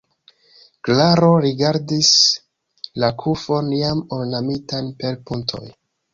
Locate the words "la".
3.05-3.11